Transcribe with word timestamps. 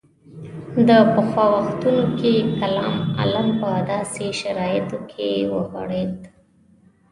د 0.87 0.89
پخوا 1.13 1.45
وختونو 1.55 2.03
کې 2.19 2.33
کلام 2.59 2.95
علم 3.19 3.47
په 3.61 3.69
داسې 3.91 4.25
شرایطو 4.41 4.97
کې 5.11 5.29
وغوړېد. 5.53 6.15